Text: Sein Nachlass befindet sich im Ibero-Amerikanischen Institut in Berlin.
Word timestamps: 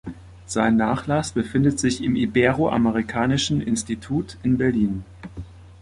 Sein 0.47 0.77
Nachlass 0.77 1.31
befindet 1.31 1.79
sich 1.79 2.01
im 2.03 2.15
Ibero-Amerikanischen 2.15 3.61
Institut 3.61 4.37
in 4.41 4.57
Berlin. 4.57 5.05